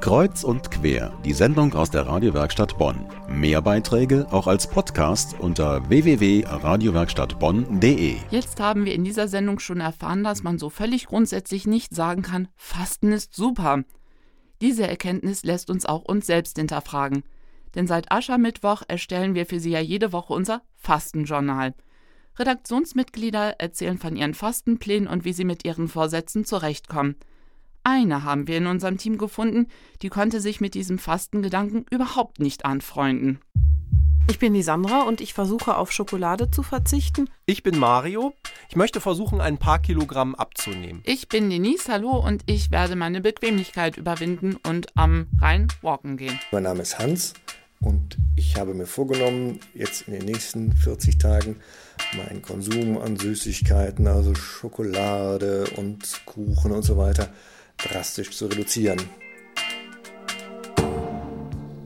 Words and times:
Kreuz 0.00 0.42
und 0.44 0.70
quer, 0.70 1.12
die 1.24 1.32
Sendung 1.32 1.74
aus 1.74 1.90
der 1.90 2.06
Radiowerkstatt 2.06 2.78
Bonn. 2.78 3.08
Mehr 3.28 3.60
Beiträge 3.62 4.28
auch 4.30 4.46
als 4.46 4.68
Podcast 4.68 5.34
unter 5.38 5.88
www.radiowerkstattbonn.de. 5.88 8.16
Jetzt 8.30 8.60
haben 8.60 8.84
wir 8.84 8.94
in 8.94 9.04
dieser 9.04 9.26
Sendung 9.28 9.58
schon 9.58 9.80
erfahren, 9.80 10.22
dass 10.24 10.42
man 10.42 10.58
so 10.58 10.68
völlig 10.70 11.06
grundsätzlich 11.06 11.66
nicht 11.66 11.94
sagen 11.94 12.22
kann, 12.22 12.48
Fasten 12.56 13.12
ist 13.12 13.34
super. 13.34 13.84
Diese 14.60 14.86
Erkenntnis 14.86 15.44
lässt 15.44 15.70
uns 15.70 15.86
auch 15.86 16.02
uns 16.02 16.26
selbst 16.26 16.58
hinterfragen. 16.58 17.22
Denn 17.74 17.86
seit 17.86 18.12
Aschermittwoch 18.12 18.82
erstellen 18.86 19.34
wir 19.34 19.46
für 19.46 19.60
Sie 19.60 19.70
ja 19.70 19.80
jede 19.80 20.12
Woche 20.12 20.34
unser 20.34 20.60
Fastenjournal. 20.76 21.74
Redaktionsmitglieder 22.38 23.60
erzählen 23.60 23.98
von 23.98 24.16
ihren 24.16 24.34
Fastenplänen 24.34 25.08
und 25.08 25.24
wie 25.24 25.32
sie 25.32 25.44
mit 25.44 25.64
ihren 25.64 25.88
Vorsätzen 25.88 26.44
zurechtkommen. 26.44 27.16
Eine 27.86 28.24
haben 28.24 28.48
wir 28.48 28.56
in 28.56 28.66
unserem 28.66 28.96
Team 28.96 29.18
gefunden, 29.18 29.68
die 30.00 30.08
konnte 30.08 30.40
sich 30.40 30.58
mit 30.58 30.72
diesem 30.72 30.98
Fastengedanken 30.98 31.84
überhaupt 31.90 32.40
nicht 32.40 32.64
anfreunden. 32.64 33.40
Ich 34.26 34.38
bin 34.38 34.54
die 34.54 34.62
Sandra 34.62 35.02
und 35.02 35.20
ich 35.20 35.34
versuche 35.34 35.76
auf 35.76 35.92
Schokolade 35.92 36.50
zu 36.50 36.62
verzichten. 36.62 37.28
Ich 37.44 37.62
bin 37.62 37.78
Mario. 37.78 38.32
Ich 38.70 38.74
möchte 38.74 39.02
versuchen, 39.02 39.42
ein 39.42 39.58
paar 39.58 39.80
Kilogramm 39.80 40.34
abzunehmen. 40.34 41.02
Ich 41.04 41.28
bin 41.28 41.50
Denise, 41.50 41.92
hallo, 41.92 42.24
und 42.24 42.42
ich 42.46 42.70
werde 42.70 42.96
meine 42.96 43.20
Bequemlichkeit 43.20 43.98
überwinden 43.98 44.56
und 44.66 44.86
am 44.96 45.26
Rhein 45.42 45.68
walken 45.82 46.16
gehen. 46.16 46.40
Mein 46.52 46.62
Name 46.62 46.80
ist 46.80 46.98
Hans 46.98 47.34
und 47.84 48.16
ich 48.36 48.56
habe 48.56 48.74
mir 48.74 48.86
vorgenommen, 48.86 49.60
jetzt 49.74 50.08
in 50.08 50.14
den 50.14 50.24
nächsten 50.24 50.72
40 50.72 51.18
Tagen 51.18 51.56
meinen 52.16 52.42
Konsum 52.42 52.98
an 52.98 53.16
Süßigkeiten, 53.16 54.06
also 54.06 54.34
Schokolade 54.34 55.66
und 55.76 56.22
Kuchen 56.24 56.72
und 56.72 56.82
so 56.82 56.96
weiter, 56.96 57.28
drastisch 57.78 58.30
zu 58.30 58.46
reduzieren. 58.46 59.00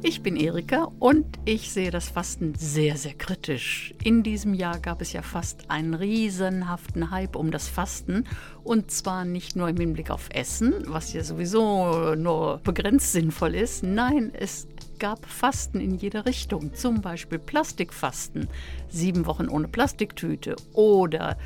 Ich 0.01 0.23
bin 0.23 0.37
Erika 0.37 0.91
und 1.01 1.27
ich 1.45 1.73
sehe 1.73 1.91
das 1.91 2.09
Fasten 2.09 2.55
sehr, 2.55 2.97
sehr 2.97 3.15
kritisch. 3.15 3.93
In 4.05 4.23
diesem 4.23 4.55
Jahr 4.55 4.79
gab 4.79 5.03
es 5.03 5.13
ja 5.13 5.23
fast 5.23 5.71
einen 5.71 5.93
riesenhaften 5.93 7.11
Hype 7.11 7.37
um 7.37 7.51
das 7.51 7.69
Fasten. 7.69 8.25
Und 8.63 8.91
zwar 8.91 9.25
nicht 9.25 9.57
nur 9.57 9.69
im 9.69 9.77
Hinblick 9.77 10.11
auf 10.11 10.29
Essen, 10.33 10.73
was 10.87 11.13
ja 11.13 11.25
sowieso 11.25 12.15
nur 12.15 12.61
begrenzt 12.65 13.13
sinnvoll 13.13 13.55
ist. 13.55 13.83
Nein, 13.83 14.31
es 14.33 14.69
gab 14.99 15.27
Fasten 15.27 15.81
in 15.81 15.97
jede 15.97 16.27
Richtung. 16.27 16.75
Zum 16.75 17.01
Beispiel 17.01 17.39
Plastikfasten, 17.39 18.49
sieben 18.89 19.27
Wochen 19.27 19.49
ohne 19.49 19.69
Plastiktüte 19.69 20.57
oder 20.73 21.37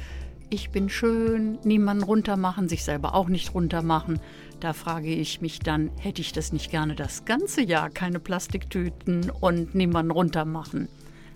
ich 0.51 0.71
bin 0.71 0.91
schön, 0.91 1.59
niemanden 1.65 2.03
runtermachen, 2.03 2.69
sich 2.69 2.85
selber 2.85 3.15
auch 3.15 3.29
nicht 3.29 3.55
runtermachen. 3.55 4.21
Da 4.61 4.75
frage 4.75 5.09
ich 5.09 5.41
mich 5.41 5.61
dann, 5.61 5.91
hätte 5.99 6.21
ich 6.21 6.33
das 6.33 6.53
nicht 6.53 6.71
gerne 6.71 6.95
das 6.95 7.25
ganze 7.25 7.63
Jahr 7.63 7.89
keine 7.89 8.21
Plastiktüten 8.21 9.31
und 9.31 9.75
niemanden 9.75 10.11
runtermachen? 10.11 10.89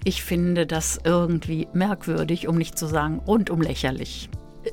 Ich 0.04 0.22
finde 0.22 0.66
das 0.66 1.00
irgendwie 1.02 1.66
merkwürdig, 1.72 2.46
um 2.46 2.58
nicht 2.58 2.78
zu 2.78 2.86
sagen 2.86 3.20
rundum 3.26 3.62
lächerlich. 3.62 4.28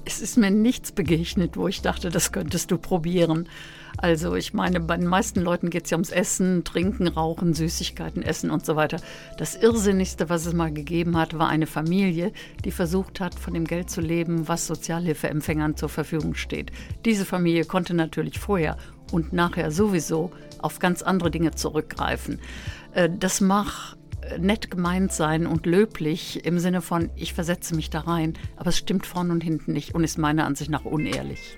Es 0.06 0.22
ist 0.22 0.38
mir 0.38 0.52
nichts 0.52 0.92
begegnet, 0.92 1.56
wo 1.56 1.68
ich 1.68 1.82
dachte, 1.82 2.10
das 2.10 2.32
könntest 2.32 2.72
du 2.72 2.78
probieren. 2.78 3.48
Also 3.98 4.36
ich 4.36 4.54
meine, 4.54 4.80
bei 4.80 4.98
den 4.98 5.08
meisten 5.08 5.40
Leuten 5.40 5.70
geht 5.70 5.86
es 5.86 5.92
ja 5.92 5.98
ums 5.98 6.10
Essen, 6.10 6.64
Trinken, 6.64 7.08
Rauchen, 7.08 7.54
Süßigkeiten, 7.54 8.24
Essen 8.24 8.50
und 8.50 8.66
so 8.66 8.76
weiter. 8.76 8.98
Das 9.38 9.56
Irrsinnigste, 9.56 10.30
was 10.30 10.46
es 10.46 10.54
mal 10.54 10.74
gegeben 10.74 11.16
hat, 11.16 11.38
war 11.38 11.48
eine 11.48 11.68
Familie, 11.68 12.32
die 12.66 12.72
versucht 12.72 13.20
hat, 13.20 13.36
von 13.36 13.54
dem 13.54 13.66
Geld 13.66 13.90
zu 13.90 14.02
leben, 14.02 14.48
was 14.48 14.66
Sozialhilfeempfängern 14.68 15.78
zur 15.78 15.90
Verfügung 15.90 16.34
steht. 16.34 16.72
Diese 17.06 17.26
Familie 17.26 17.66
konnte 17.66 17.94
natürlich 17.94 18.40
vorher 18.40 18.78
und 19.12 19.32
nachher 19.32 19.72
sowieso 19.72 20.32
auf 20.60 20.80
ganz 20.80 21.04
andere 21.04 21.30
Dinge 21.30 21.52
zurückgreifen. 21.52 22.40
Äh, 22.94 23.10
das 23.20 23.42
mag 23.42 23.96
nett 24.40 24.72
gemeint 24.72 25.12
sein 25.12 25.48
und 25.48 25.66
löblich 25.66 26.46
im 26.46 26.60
Sinne 26.60 26.82
von, 26.82 27.10
ich 27.16 27.34
versetze 27.34 27.76
mich 27.76 27.90
da 27.90 28.02
rein, 28.02 28.34
aber 28.56 28.70
es 28.70 28.78
stimmt 28.78 29.06
vorn 29.06 29.32
und 29.32 29.44
hinten 29.44 29.74
nicht 29.74 29.96
und 29.96 30.04
ist 30.04 30.18
meiner 30.18 30.46
Ansicht 30.46 30.70
nach 30.70 30.86
unehrlich. 30.86 31.58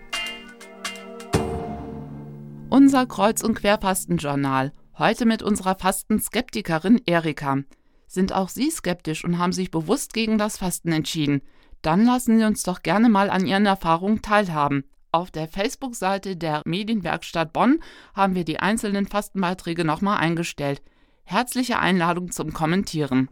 Unser 2.69 3.05
Kreuz- 3.05 3.43
und 3.43 3.55
Querfastenjournal. 3.55 4.71
Heute 4.97 5.25
mit 5.25 5.43
unserer 5.43 5.75
Fastenskeptikerin 5.75 7.01
Erika. 7.05 7.59
Sind 8.07 8.33
auch 8.33 8.49
Sie 8.49 8.69
skeptisch 8.69 9.23
und 9.23 9.37
haben 9.37 9.51
sich 9.51 9.71
bewusst 9.71 10.13
gegen 10.13 10.37
das 10.37 10.57
Fasten 10.57 10.91
entschieden? 10.91 11.41
Dann 11.81 12.05
lassen 12.05 12.37
Sie 12.37 12.45
uns 12.45 12.63
doch 12.63 12.81
gerne 12.81 13.09
mal 13.09 13.29
an 13.29 13.45
Ihren 13.45 13.65
Erfahrungen 13.65 14.21
teilhaben. 14.21 14.85
Auf 15.11 15.31
der 15.31 15.47
Facebook-Seite 15.47 16.35
der 16.35 16.61
Medienwerkstatt 16.65 17.53
Bonn 17.53 17.79
haben 18.13 18.35
wir 18.35 18.43
die 18.43 18.59
einzelnen 18.59 19.05
Fastenbeiträge 19.05 19.85
nochmal 19.85 20.17
eingestellt. 20.17 20.81
Herzliche 21.27 21.79
Einladung 21.79 22.31
zum 22.31 22.53
Kommentieren. 22.53 23.29